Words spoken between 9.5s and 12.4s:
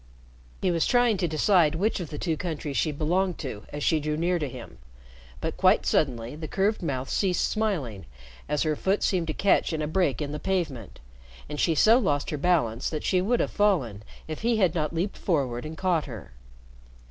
in a break in the pavement, and she so lost her